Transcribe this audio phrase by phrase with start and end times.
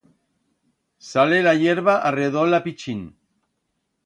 [1.09, 3.05] Sale la hierba arredol a pichín.